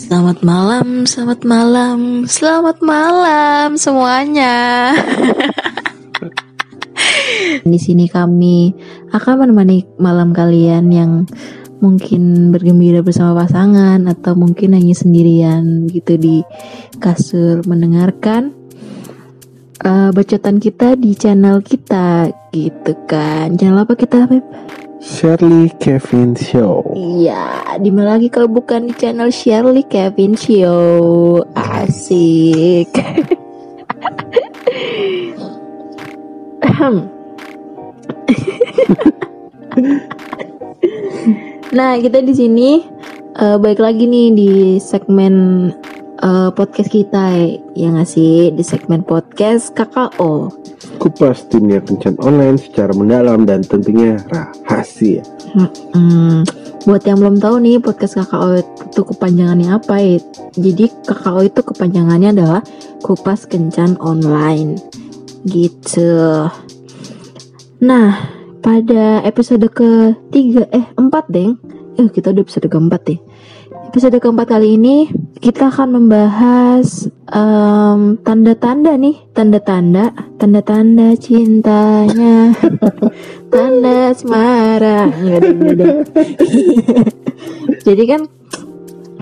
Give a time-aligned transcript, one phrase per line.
[0.00, 4.96] Selamat malam, selamat malam, selamat malam semuanya.
[7.68, 8.72] Di sini kami
[9.12, 11.28] akan menemani malam kalian yang
[11.84, 16.40] mungkin bergembira bersama pasangan atau mungkin hanya sendirian gitu di
[16.96, 18.56] kasur mendengarkan
[19.84, 23.52] uh, bacotan kita di channel kita gitu kan.
[23.52, 24.24] Jangan lupa kita?
[25.00, 26.84] Shirley Kevin Show.
[26.92, 31.40] Iya, di mana lagi kalau bukan di channel Shirley Kevin Show.
[31.56, 32.92] Asik.
[41.76, 42.84] nah, kita di sini
[43.40, 45.72] uh, baik lagi nih di segmen
[46.20, 47.24] uh, podcast kita
[47.74, 50.52] ya ngasih di segmen podcast KKO.
[51.00, 55.24] Kupas dunia kencan online secara mendalam dan tentunya rahasia.
[55.96, 56.44] Hmm,
[56.84, 60.20] buat yang belum tahu nih podcast KKO itu kepanjangannya apa ya?
[60.56, 62.60] Jadi KKO itu kepanjangannya adalah
[63.00, 64.76] Kupas Kencan Online.
[65.48, 66.12] Gitu.
[67.80, 68.08] Nah,
[68.60, 71.56] pada episode ketiga eh empat deng,
[71.96, 73.20] eh kita udah episode keempat deh.
[73.88, 75.08] Episode keempat kali ini
[75.38, 77.06] kita akan membahas
[78.26, 82.50] tanda-tanda um, nih, tanda-tanda, tanda-tanda cintanya,
[83.54, 85.06] tanda semara.
[87.86, 88.26] Jadi kan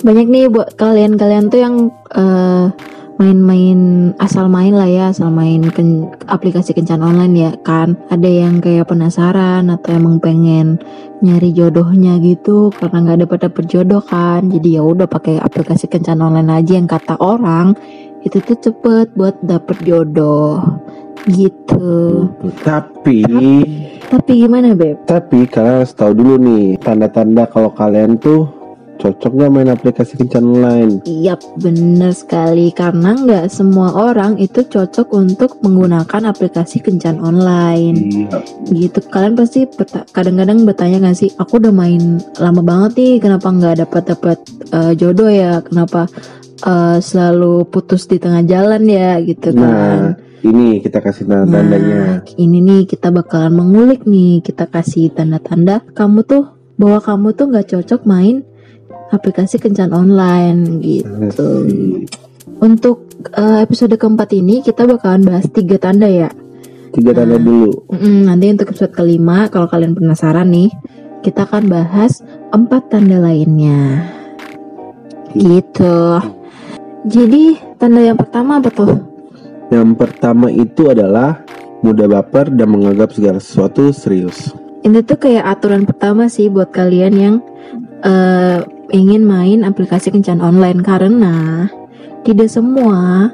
[0.01, 1.77] banyak nih buat kalian-kalian tuh yang
[2.17, 2.73] uh,
[3.19, 7.98] main-main asal main lah ya asal main ken, aplikasi kencan online ya kan.
[8.08, 10.78] Ada yang kayak penasaran atau emang pengen
[11.19, 14.46] nyari jodohnya gitu karena nggak dapat dapet jodoh kan.
[14.46, 17.74] Jadi ya udah pakai aplikasi kencan online aja yang kata orang
[18.22, 20.62] itu tuh cepet buat dapet jodoh
[21.27, 22.30] gitu.
[22.62, 23.27] Tapi
[24.08, 25.05] tapi gimana beb?
[25.05, 28.58] Tapi kalian harus tahu dulu nih tanda-tanda kalau kalian tuh
[28.98, 30.92] cocok gak main aplikasi kencan online?
[31.06, 37.96] Iya bener sekali karena nggak semua orang itu cocok untuk menggunakan aplikasi kencan online.
[38.10, 38.38] Iya.
[38.68, 39.64] Gitu kalian pasti
[40.11, 44.39] kadang-kadang bertanya gak sih, aku udah main lama banget nih, kenapa nggak dapat dapat
[44.74, 45.62] uh, jodoh ya?
[45.62, 46.11] Kenapa
[46.67, 49.23] uh, selalu putus di tengah jalan ya?
[49.23, 49.98] Gitu nah, kan?
[50.39, 51.98] Ini kita kasih tanda-tandanya.
[51.98, 57.46] Nah, ini nih kita bakalan mengulik nih, kita kasih tanda-tanda kamu tuh bahwa kamu tuh
[57.50, 58.46] nggak cocok main
[59.13, 61.48] aplikasi kencan online gitu.
[62.58, 66.30] Untuk uh, episode keempat ini kita bakalan bahas tiga tanda ya.
[66.92, 67.73] Tiga tanda nah, dulu.
[67.92, 70.73] Mm, nanti untuk episode kelima kalau kalian penasaran nih,
[71.20, 74.08] kita akan bahas empat tanda lainnya.
[75.36, 75.98] Gitu.
[77.07, 77.45] Jadi
[77.77, 78.97] tanda yang pertama apa tuh?
[79.68, 81.45] Yang pertama itu adalah
[81.85, 84.51] mudah baper dan menganggap segala sesuatu serius.
[84.83, 87.36] Ini tuh kayak aturan pertama sih buat kalian yang
[88.02, 91.68] uh, ingin main aplikasi kencan online karena
[92.24, 93.32] tidak semua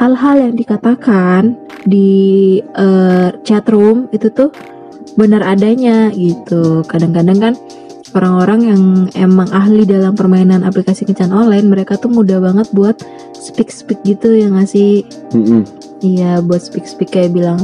[0.00, 4.48] hal-hal yang dikatakan di uh, chat room itu tuh
[5.16, 6.84] benar adanya gitu.
[6.88, 7.54] Kadang-kadang kan
[8.14, 8.82] orang-orang yang
[9.14, 12.96] emang ahli dalam permainan aplikasi kencan online mereka tuh mudah banget buat
[13.36, 15.62] speak speak gitu ya ngasih mm -hmm.
[16.02, 17.62] iya buat speak speak kayak bilang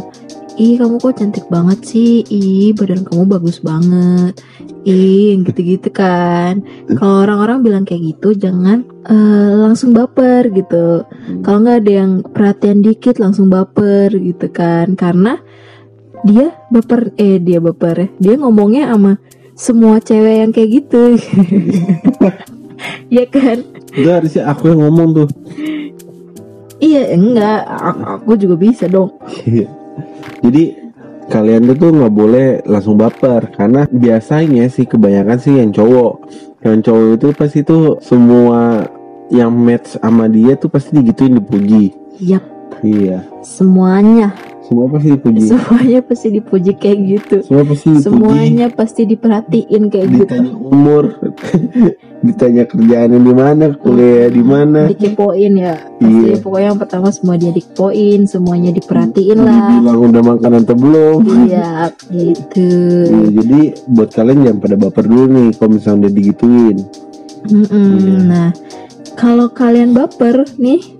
[0.56, 2.24] ih kamu kok cantik banget sih?
[2.26, 4.40] Ih badan kamu bagus banget.
[4.88, 6.64] Ih gitu-gitu kan.
[6.96, 11.04] Kalau orang-orang bilang kayak gitu jangan uh, langsung baper gitu.
[11.44, 14.96] Kalau nggak ada yang perhatian dikit langsung baper gitu kan.
[14.96, 15.36] Karena
[16.24, 18.08] dia baper eh dia baper ya.
[18.16, 19.12] Dia ngomongnya sama
[19.56, 21.04] semua cewek yang kayak gitu.
[23.08, 23.64] Ya kan?
[23.96, 25.28] Enggak sih aku yang ngomong tuh.
[26.76, 27.64] Iya enggak.
[28.20, 29.16] Aku juga bisa dong.
[29.48, 29.85] Iya.
[30.42, 30.64] Jadi
[31.26, 36.12] kalian tuh nggak boleh langsung baper karena biasanya sih kebanyakan sih yang cowok
[36.62, 38.86] yang cowok itu pasti tuh semua
[39.30, 41.94] yang match sama dia tuh pasti digituin dipuji.
[42.22, 42.42] Yap.
[42.86, 43.26] Iya.
[43.42, 44.34] Semuanya
[44.66, 45.40] semua pasti dipuji.
[45.46, 47.36] Semuanya pasti dipuji kayak gitu.
[47.46, 48.02] Semua pasti dipuji.
[48.02, 50.34] Semuanya pasti diperhatiin kayak ditanya gitu.
[50.34, 51.04] Ditanya umur,
[52.26, 54.80] ditanya kerjaannya di mana, kuliah di mana.
[54.90, 55.74] Dikepoin ya.
[56.02, 56.36] Pasti iya.
[56.42, 59.78] pokoknya yang pertama semua dia dikepoin, semuanya diperhatiin lah.
[59.78, 61.20] Bilang udah makan atau belum.
[61.46, 61.70] Iya,
[62.10, 62.70] gitu.
[63.06, 66.76] Iya, jadi buat kalian jangan pada baper dulu nih kalau misalnya udah digituin.
[67.46, 67.86] Mm -mm.
[68.02, 68.18] Iya.
[68.26, 68.48] Nah,
[69.14, 70.95] kalau kalian baper nih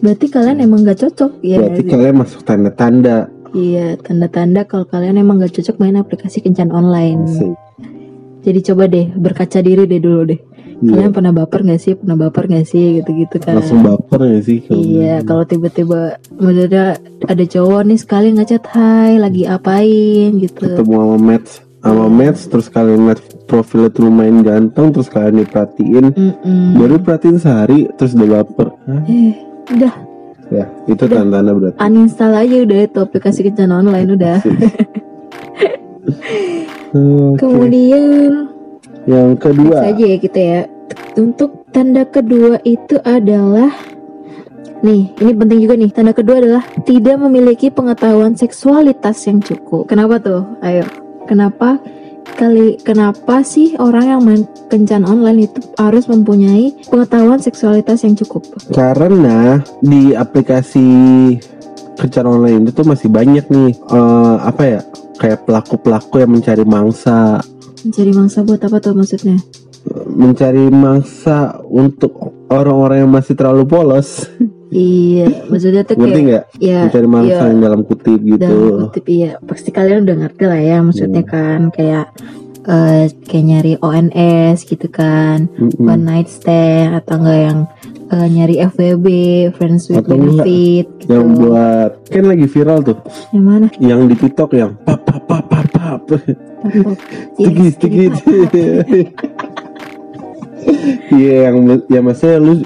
[0.00, 1.60] Berarti kalian emang gak cocok ya?
[1.60, 3.28] Berarti kalian masuk tanda-tanda.
[3.52, 7.28] Iya, tanda-tanda kalau kalian emang gak cocok main aplikasi kencan online.
[7.28, 7.52] Asik.
[8.40, 10.40] Jadi coba deh berkaca diri deh dulu deh.
[10.80, 10.96] Iya.
[10.96, 11.92] Kalian pernah baper gak sih?
[11.92, 13.04] Pernah baper gak sih?
[13.04, 13.60] Gitu-gitu kan.
[13.60, 14.58] Langsung baper gak sih?
[14.64, 16.96] Kalo iya, kalau tiba-tiba ada
[17.28, 20.64] ada cowok nih sekali ngechat hai, lagi apain gitu.
[20.64, 21.50] Ketemu sama match
[21.80, 26.76] sama match terus kalian ngeliat profilnya tuh lumayan ganteng terus kalian diperhatiin Mm-mm.
[26.76, 29.02] baru perhatiin sehari terus udah baper Hah?
[29.08, 29.32] eh
[29.76, 29.94] udah
[30.50, 31.16] ya itu Udah.
[31.22, 34.38] tanda-tanda berarti uninstall aja udah itu aplikasi kencan online udah
[36.90, 37.38] Oke.
[37.38, 38.50] kemudian
[39.06, 40.60] yang kedua aja ya kita ya
[41.14, 43.70] untuk tanda kedua itu adalah
[44.80, 45.92] Nih, ini penting juga nih.
[45.92, 49.84] Tanda kedua adalah tidak memiliki pengetahuan seksualitas yang cukup.
[49.84, 50.56] Kenapa tuh?
[50.64, 50.88] Ayo.
[51.28, 51.76] Kenapa
[52.36, 58.46] kali kenapa sih orang yang main kencan online itu harus mempunyai pengetahuan seksualitas yang cukup?
[58.74, 60.88] karena di aplikasi
[61.98, 64.80] kencan online itu tuh masih banyak nih eh, apa ya
[65.20, 67.40] kayak pelaku-pelaku yang mencari mangsa
[67.80, 69.40] Mencari mangsa buat apa tuh maksudnya?
[70.12, 72.12] mencari mangsa untuk
[72.52, 74.28] orang-orang yang masih terlalu polos
[74.70, 77.50] Iya, maksudnya tuh kayak nggak ya mencari mangsa iya.
[77.50, 81.32] yang dalam kutip gitu dalam kutip iya pasti kalian udah ngerti lah ya maksudnya Hmm.
[81.34, 82.06] kan kayak
[82.70, 85.90] eh, kayak nyari ONS gitu kan Mm-mm.
[85.90, 87.58] one night stand atau enggak yang
[88.14, 89.06] eh, nyari FWB
[89.58, 92.98] friends with Atau enggak, benefit gitu yang buat kan lagi viral tuh
[93.34, 96.00] yang mana yang di TikTok yang pap pap pap pap pap?
[97.34, 98.14] Tigis, tigis.
[101.10, 101.56] Iya yang
[101.88, 102.60] ya maksudnya lu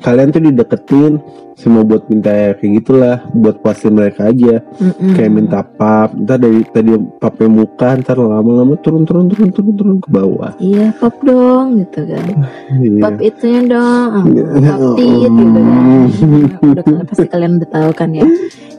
[0.00, 1.12] kalian tuh dideketin
[1.54, 5.12] cuma buat minta ya kayak gitulah buat puasin mereka aja Mm-mm.
[5.12, 6.88] kayak minta pap ntar dari tadi
[7.20, 12.00] papnya muka ntar lama-lama turun turun turun turun turun ke bawah iya pop dong gitu
[12.08, 14.72] kan iya pop itunya dong Iya.
[14.72, 15.78] pop tit gitu kan
[16.10, 16.72] Hmm.
[16.72, 18.24] udah pasti kalian udah tahu kan ya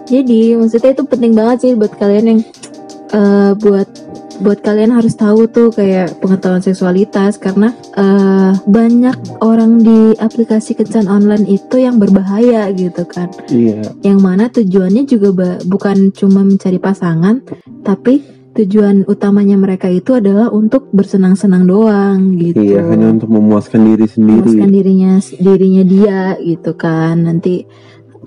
[0.04, 2.40] jadi maksudnya itu penting banget sih buat kalian yang
[3.12, 3.90] eh, buat
[4.42, 11.06] buat kalian harus tahu tuh kayak pengetahuan seksualitas karena eh, banyak orang di aplikasi kencan
[11.06, 13.30] online itu yang berbahaya gitu kan.
[13.48, 13.94] Iya.
[14.02, 15.30] Yang mana tujuannya juga
[15.64, 17.46] bukan cuma mencari pasangan
[17.86, 22.60] tapi tujuan utamanya mereka itu adalah untuk bersenang-senang doang gitu.
[22.60, 24.60] Iya hanya untuk memuaskan diri sendiri.
[24.60, 27.16] Memuaskan dirinya dirinya dia gitu kan.
[27.24, 27.64] Nanti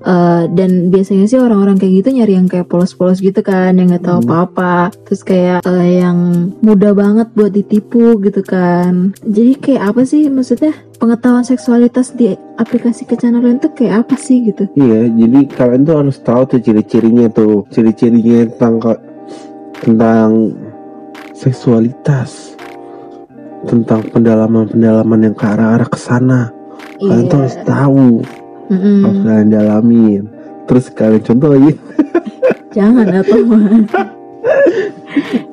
[0.05, 4.05] eh, dan biasanya sih orang-orang kayak gitu nyari yang kayak polos-polos gitu kan yang nggak
[4.05, 4.29] tahu Hmm.
[4.29, 4.93] apa-apa.
[5.09, 6.17] Terus kayak eh, yang
[6.61, 9.17] mudah banget buat ditipu gitu kan.
[9.25, 10.29] Jadi kayak apa sih?
[10.29, 14.69] Maksudnya pengetahuan seksualitas di aplikasi kencan online tuh kayak apa sih gitu?
[14.77, 18.95] Iya, jadi kalian tuh harus tahu tuh ciri-cirinya tuh, ciri-cirinya tentang
[19.75, 20.29] tentang
[21.35, 22.55] seksualitas,
[23.67, 26.49] tentang pendalaman-pendalaman yang ke arah-arah ke sana.
[26.95, 28.07] Kalian tuh harus tahu,
[28.71, 28.99] Mm-mm.
[29.05, 30.23] harus kalian dalamin.
[30.65, 31.77] Terus kalian contohin.
[32.75, 33.39] jangan atau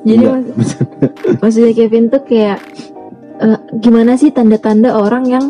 [0.07, 0.79] jadi mas-
[1.39, 2.59] maksudnya Kevin tuh kayak
[3.39, 5.45] eh, gimana sih tanda-tanda orang yang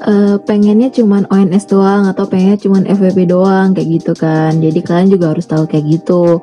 [0.00, 5.12] eh, pengennya cuman ONS doang atau pengennya cuman FWB doang kayak gitu kan jadi kalian
[5.12, 6.40] juga harus tahu kayak gitu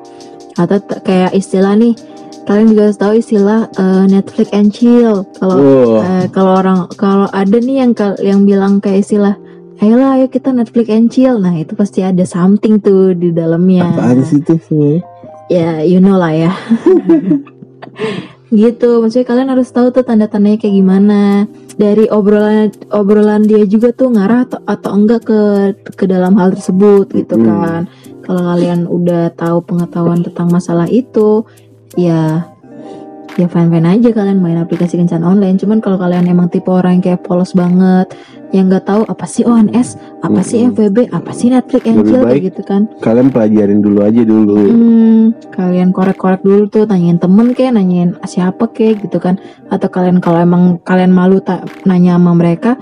[0.54, 1.98] atau kayak istilah nih
[2.46, 7.26] kalian juga harus tahu istilah eh, Netflix and chill kalau Wah, eh, kalau orang kalau
[7.34, 9.34] ada nih yang yang bilang kayak istilah
[9.82, 11.42] Ayolah, ayo kita Netflix and chill.
[11.42, 15.02] Nah, itu pasti ada something tuh di dalamnya apaan sih tuh sebenarnya?
[15.52, 16.52] ya you know lah ya
[18.52, 21.44] gitu maksudnya kalian harus tahu tuh tanda-tandanya kayak gimana
[21.76, 25.40] dari obrolan obrolan dia juga tuh ngarah atau, atau enggak ke
[25.92, 27.44] ke dalam hal tersebut gitu Hmm.
[27.48, 27.82] kan
[28.24, 31.44] kalau kalian udah tahu pengetahuan tentang masalah itu
[31.96, 32.48] ya
[33.40, 37.00] ya fine fine aja kalian main aplikasi kencan online cuman kalau kalian emang tipe orang
[37.00, 38.12] yang kayak polos banget
[38.52, 39.88] yang nggak tahu apa sih ONS
[40.22, 40.76] apa sih Mm-mm.
[40.76, 44.54] FWB apa sih Netflix and Lebih baik gitu kan Kalian pelajarin dulu aja dulu.
[44.54, 49.40] Hmm, kalian korek-korek dulu tuh tanyain temen kayak nanyain siapa kayak gitu kan
[49.72, 52.76] atau kalian kalau emang kalian malu tak nanya sama mereka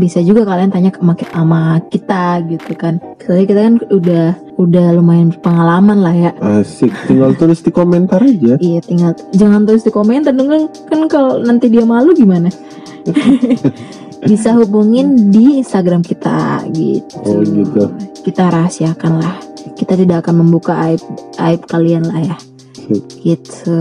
[0.00, 1.60] bisa juga kalian tanya ke sama, sama
[1.92, 4.24] kita gitu kan soalnya kita kan udah
[4.56, 8.56] udah lumayan pengalaman lah ya Asik, tinggal tulis di komentar aja.
[8.64, 12.48] iya tinggal jangan tulis di komentar dong kan, kan kalau nanti dia malu gimana
[14.24, 17.20] bisa hubungin di Instagram kita gitu.
[17.24, 17.92] Oh, gitu.
[18.24, 19.36] kita rahasiakan lah
[19.74, 21.02] kita tidak akan membuka aib
[21.40, 22.36] aib kalian lah ya.
[23.24, 23.80] Gitu.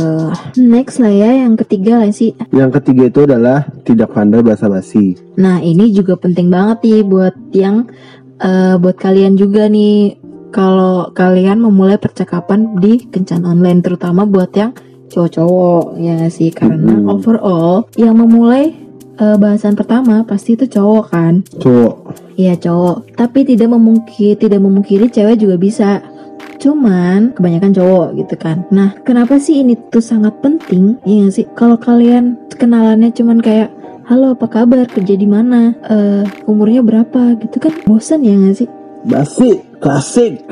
[0.63, 2.31] Next lah ya yang ketiga lah sih.
[2.55, 5.19] Yang ketiga itu adalah tidak pandai basa-basi.
[5.35, 7.91] nah ini juga penting banget nih buat yang
[8.39, 10.19] eh, buat kalian juga nih.
[10.53, 14.69] Kalau kalian memulai percakapan di kencan online terutama buat yang
[15.09, 16.53] cowok-cowok ya sih?
[16.53, 17.09] Karena Mm-mm.
[17.09, 18.82] overall yang memulai
[19.20, 21.96] eh, bahasan pertama pasti itu cowok kan Cowok.
[22.34, 26.01] Iya cowok, tapi tidak memungkiri tidak memungkiri cewek juga bisa.
[26.58, 28.65] Cuman kebanyakan cowok gitu kan.
[28.74, 30.98] Nah, kenapa sih ini tuh sangat penting?
[31.05, 31.46] Iya nggak sih?
[31.53, 33.70] Kalau kalian kenalannya cuman kayak
[34.03, 34.84] Halo, apa kabar?
[34.84, 35.72] Kerja di mana?
[35.88, 37.39] Eh, umurnya berapa?
[37.39, 38.67] Gitu kan bosan ya nggak sih?
[39.08, 40.43] Basi, klasik.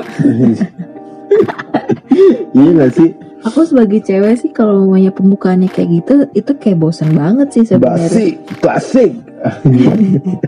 [2.56, 3.12] iya gak sih?
[3.42, 8.06] Aku sebagai cewek sih kalau mamanya pembukaannya kayak gitu itu kayak bosen banget sih sebenarnya.
[8.06, 8.26] Basi,
[8.62, 9.12] klasik.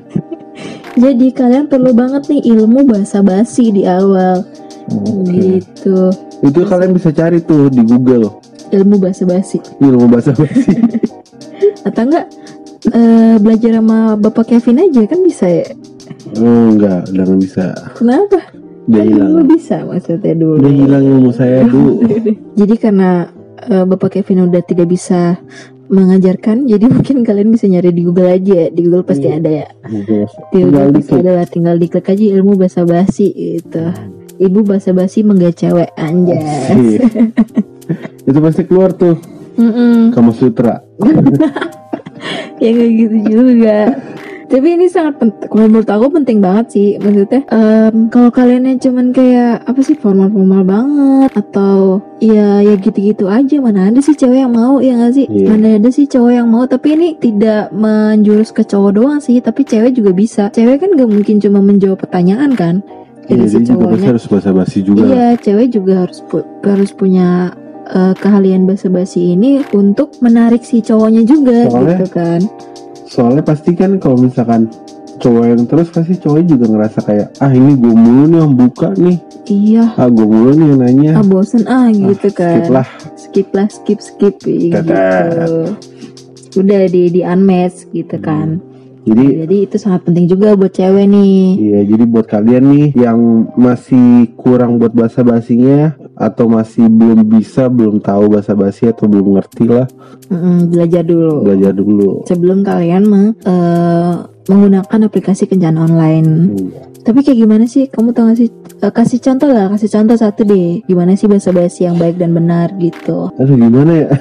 [1.02, 4.46] Jadi kalian perlu banget nih ilmu bahasa basi di awal.
[5.26, 6.14] Gitu.
[6.44, 8.30] Itu kalian bisa cari tuh di Google
[8.74, 9.58] Ilmu bahasa basi.
[9.82, 10.70] ilmu bahasa basi.
[11.88, 12.26] Atau enggak
[12.94, 15.66] eh, belajar sama Bapak Kevin aja kan bisa ya?
[16.40, 17.66] oh enggak, udah nggak bisa.
[17.94, 18.38] Kenapa?
[18.84, 19.28] Udah hilang.
[19.30, 20.60] dulu bisa maksudnya dulu.
[20.60, 21.92] Udah hilang ilmu saya dulu.
[22.60, 23.26] Jadi karena
[23.62, 25.40] eh, Bapak Kevin udah tidak bisa
[25.84, 28.68] mengajarkan, jadi mungkin kalian bisa nyari di Google aja.
[28.68, 29.36] Di Google pasti Iya.
[29.36, 29.68] ada ya.
[29.84, 30.24] Google.
[30.24, 31.46] Di Google Tinggal pasti ada lah.
[31.46, 33.84] Tinggal diklik aja ilmu bahasa basi gitu.
[34.34, 36.42] Ibu bahasa basi menggait cewek anjas.
[38.26, 39.20] Itu pasti keluar tuh
[39.54, 40.10] Mm-mm.
[40.10, 40.82] Kama Sutra.
[42.56, 43.76] ya nggak gitu juga
[44.54, 49.10] tapi ini sangat penting kalau menurut aku penting banget sih maksudnya em, kalau kaliannya cuman
[49.10, 54.54] kayak apa sih formal-formal banget atau ya ya gitu-gitu aja mana ada sih cewek yang
[54.54, 55.46] mau ya nggak sih Iya.
[55.50, 59.62] mana ada sih cowok yang mau tapi ini tidak menjurus ke cowok doang sih tapi
[59.62, 62.78] cewek juga bisa cewek kan gak mungkin cuma menjawab pertanyaan kan
[63.24, 65.00] Iya, si dia juga pasti cowoknya harus basa-basi juga.
[65.02, 67.56] Iya, cewek juga harus pu- harus punya
[67.86, 72.40] eh, keahlian basa-basi ini untuk menarik si cowoknya juga Soalnya- gitu kan.
[73.04, 74.68] Soalnya pasti kan kalau misalkan
[75.14, 78.88] cowok yang terus pasti cowoknya juga ngerasa kayak ah ini gue mulu nih yang buka
[78.98, 82.64] nih Iya, ah gue mulu nih yang nanya ah bosen ah gitu kan.
[82.64, 84.92] skip lah Skip lah, skip skip gitu.
[86.54, 88.58] Udah di di unmatch gitu kan.
[89.04, 91.60] jadi Jadi itu sangat penting juga buat cewek nih.
[91.60, 93.18] Iya, jadi buat kalian nih yang
[93.52, 99.34] masih kurang buat bahasa basinya atau masih belum bisa, belum tahu bahasa basi atau belum
[99.34, 99.86] ngerti lah,
[100.30, 101.42] Mm-mm, belajar dulu.
[101.42, 102.10] belajar dulu.
[102.24, 104.12] Sebelum kalian meng- eh,
[104.44, 106.30] menggunakan aplikasi kencan online.
[106.52, 106.82] Iya.
[107.04, 107.84] Tapi kayak gimana sih?
[107.84, 108.48] Kamu tau gak sih?
[108.80, 110.80] Eh, kasih contoh lah, kasih contoh satu deh.
[110.84, 113.28] Gimana sih bahasa basi yang baik dan benar gitu.
[113.36, 114.08] Aduh gimana ya?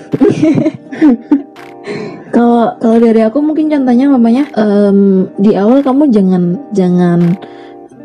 [2.33, 4.97] Kalau kalau dari aku mungkin contohnya mamanya em,
[5.37, 7.37] di awal kamu jangan jangan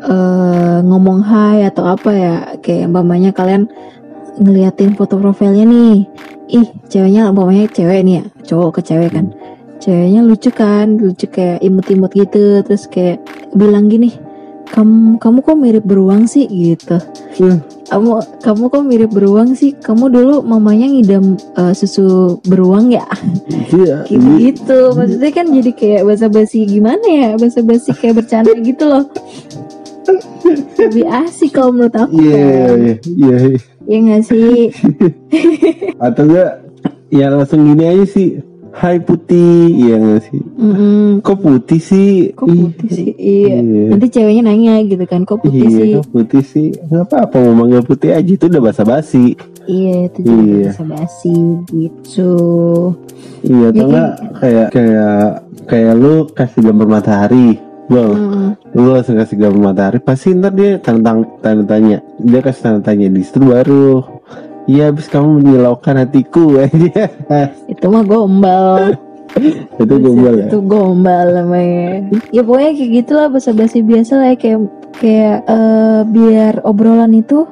[0.03, 3.67] eh, ngomong hai atau apa ya kayak mamanya kalian
[4.39, 6.07] ngeliatin foto profilnya nih.
[6.49, 9.29] Ih, ceweknya mamanya cewek nih ya, cowok ke cewek kan.
[9.79, 13.21] Ceweknya lucu kan, lucu kayak imut-imut gitu, terus kayak
[13.53, 14.17] bilang gini,
[14.69, 16.97] kamu kamu kok mirip beruang sih gitu.
[17.37, 17.61] Hmm.
[17.89, 19.73] Kamu kamu kok mirip beruang sih?
[19.77, 23.05] Kamu dulu mamanya ngidam eh, susu beruang ya?
[23.69, 24.05] Iya.
[24.09, 28.83] gitu gitu maksudnya kan jadi kayak bahasa basi gimana ya bahasa basi kayak bercanda gitu
[28.85, 29.05] loh
[30.75, 33.59] lebih asik kalau menurut aku Iya, kan iya, iya, iya.
[33.83, 34.53] ya nggak sih
[36.05, 36.51] Atau enggak?
[37.09, 38.29] Ya langsung gini aja sih.
[38.69, 40.39] Hai putih, iya nggak sih?
[40.55, 41.19] Mm-mm.
[41.19, 42.31] Kok putih sih?
[42.31, 43.83] kok putih sih iya Iya.
[43.89, 46.67] nanti ceweknya nanya gitu kan kok putih Iya, sih kok putih sih.
[46.83, 49.33] Nggak apa-apa mau manggil putih aja itu udah basa basi.
[49.65, 50.63] iya itu juga Iya.
[50.63, 51.35] bahasa basi
[51.67, 52.31] gitu
[53.41, 55.19] Iya, atau Jadi- enggak kayak kayak
[55.65, 57.49] kayak lu kasih gambar matahari.
[57.89, 58.49] Bang, Mm-mm.
[58.77, 61.97] lu langsung kasih gambar matahari pasti ntar dia tanda, tanda tanya.
[62.21, 64.05] Dia kasih tanda tanya di situ baru
[64.69, 66.61] Iya habis kamu menyilaukan hatiku.
[66.61, 67.09] Aja
[67.73, 68.93] itu mah gombal.
[69.81, 70.47] Itu gombal ya?
[70.49, 72.05] Itu gombal namanya.
[72.29, 74.37] Ya pokoknya kayak gitulah bahasa basi biasa lah ya.
[74.37, 74.59] Kayak
[74.97, 77.45] kayak eh, biar obrolan itu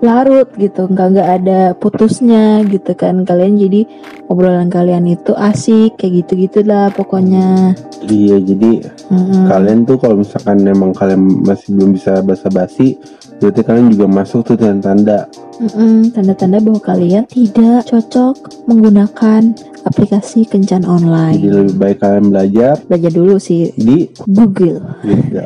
[0.00, 0.88] larut gitu.
[0.88, 3.24] Nggak nggak ada putusnya gitu kan.
[3.24, 3.84] Kalian jadi
[4.28, 7.76] obrolan kalian itu asik kayak gitu gitulah pokoknya.
[8.04, 9.48] Iya jadi Mm-mm.
[9.48, 12.96] kalian tuh kalau misalkan emang kalian masih belum bisa basa basi
[13.40, 15.28] berarti kalian juga masuk tuh tanda-tanda.
[15.60, 19.52] Mm-mm, tanda-tanda bahwa kalian tidak cocok menggunakan
[19.84, 24.80] aplikasi kencan jadi online lebih baik kalian belajar belajar dulu sih di Google.
[25.04, 25.40] Gitu.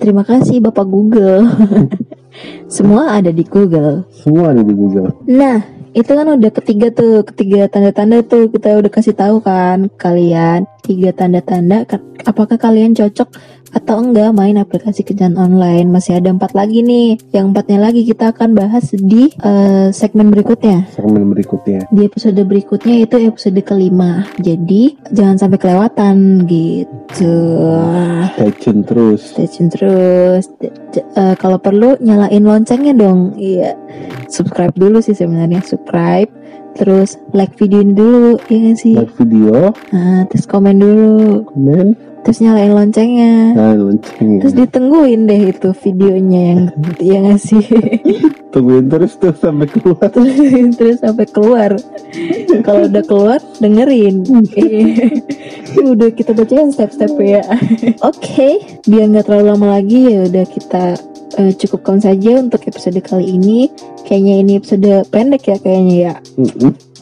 [0.00, 1.48] terima kasih Bapak Google
[2.66, 4.04] semua ada di Google.
[4.10, 5.14] Semua ada di Google.
[5.30, 5.62] Nah,
[5.94, 8.50] itu kan udah ketiga tuh, ketiga tanda-tanda tuh.
[8.50, 11.88] Kita udah kasih tahu kan kalian tiga tanda-tanda
[12.28, 13.32] apakah kalian cocok
[13.74, 15.90] atau enggak main aplikasi kencan online.
[15.90, 17.18] Masih ada empat lagi nih.
[17.34, 20.86] Yang empatnya lagi kita akan bahas di eh, segmen berikutnya.
[20.94, 24.30] segmen berikutnya Di episode berikutnya itu episode kelima.
[24.38, 27.34] Jadi jangan sampai kelewatan gitu.
[28.38, 30.46] stay tune terus Stay tune terus.
[30.94, 33.34] Eh, kalau perlu nyalain loncengnya dong.
[33.34, 33.74] Iya.
[34.30, 35.66] Subscribe dulu sih sebenarnya.
[35.66, 36.30] Subscribe.
[36.74, 38.94] Terus like video ini dulu, ya nggak sih?
[38.98, 41.46] like video Nah, terus komen dulu.
[41.46, 43.52] komen Terus nyalain loncengnya.
[43.52, 46.60] nah lonceng Terus ditungguin deh itu videonya yang
[47.12, 47.60] ya nggak sih?
[48.54, 50.32] tungguin terus tuh sampai keluar terus,
[50.78, 51.76] terus sampai keluar.
[52.64, 54.24] Kalau udah keluar, dengerin.
[54.54, 55.90] Iya.
[55.90, 57.42] udah kita bacain step-step ya.
[58.00, 60.84] Oke, biar nggak terlalu lama lagi ya udah kita
[61.34, 63.68] eh, cukupkan saja untuk episode kali ini.
[64.04, 66.14] kayaknya ini episode pendek ya kayaknya ya.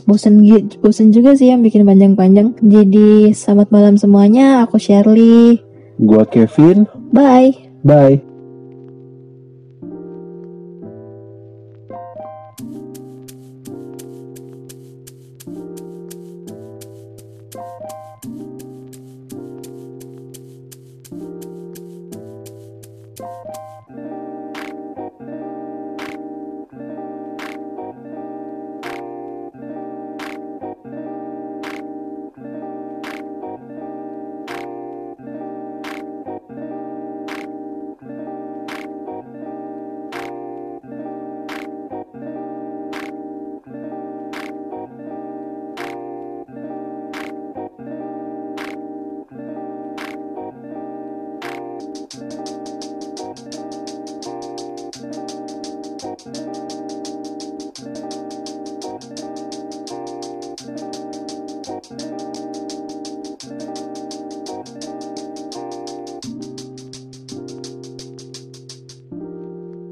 [0.03, 2.55] Bosen gi- bosen juga sih yang bikin panjang-panjang.
[2.59, 4.63] Jadi selamat malam semuanya.
[4.63, 5.63] Aku Shirley.
[6.03, 7.55] Gua Kevin, Bye.
[7.83, 8.32] bye.